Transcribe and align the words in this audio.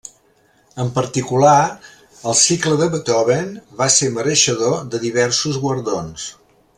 En 0.83 0.87
particular, 0.95 1.57
el 2.31 2.37
cicle 2.39 2.79
de 2.81 2.87
Beethoven 2.95 3.53
va 3.83 3.89
ser 3.99 4.11
mereixedor 4.19 4.77
de 4.95 5.03
diversos 5.09 5.61
guardons. 5.67 6.27